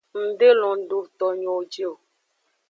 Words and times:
Ng 0.21 0.29
de 0.39 0.49
lon 0.61 0.79
do 0.89 0.99
towo 1.17 1.31
nyo 1.41 1.55
ji 1.71 1.83
o. 1.91 1.93